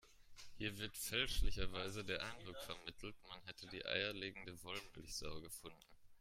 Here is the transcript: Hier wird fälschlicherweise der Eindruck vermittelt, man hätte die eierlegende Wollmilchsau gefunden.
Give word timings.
Hier 0.57 0.79
wird 0.79 0.97
fälschlicherweise 0.97 2.03
der 2.03 2.23
Eindruck 2.23 2.57
vermittelt, 2.63 3.13
man 3.29 3.39
hätte 3.43 3.67
die 3.67 3.85
eierlegende 3.85 4.57
Wollmilchsau 4.63 5.39
gefunden. 5.41 5.77